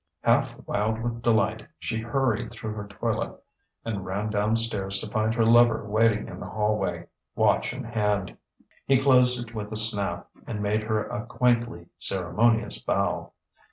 Half 0.23 0.57
wild 0.67 1.03
with 1.03 1.21
delight, 1.21 1.67
she 1.77 1.99
hurried 1.99 2.49
through 2.49 2.73
her 2.73 2.87
toilet 2.87 3.39
and 3.85 4.03
ran 4.03 4.31
down 4.31 4.55
stairs 4.55 4.97
to 4.97 5.07
find 5.07 5.35
her 5.35 5.45
lover 5.45 5.87
waiting 5.87 6.27
in 6.27 6.39
the 6.39 6.49
hallway, 6.49 7.05
watch 7.35 7.71
in 7.71 7.83
hand. 7.83 8.35
He 8.87 8.97
closed 8.99 9.39
it 9.47 9.53
with 9.53 9.71
a 9.71 9.77
snap, 9.77 10.27
and 10.47 10.59
made 10.59 10.81
her 10.81 11.05
a 11.05 11.27
quaintly 11.27 11.85
ceremonious 11.99 12.79
bow. 12.79 13.33